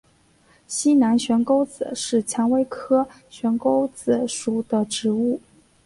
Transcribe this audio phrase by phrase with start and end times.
[0.65, 5.39] 西南悬钩子是蔷薇科悬钩子属的植物。